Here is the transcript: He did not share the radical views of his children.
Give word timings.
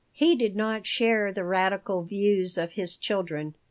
He 0.13 0.35
did 0.35 0.55
not 0.55 0.87
share 0.87 1.31
the 1.31 1.43
radical 1.43 2.01
views 2.01 2.57
of 2.57 2.71
his 2.71 2.97
children. 2.97 3.53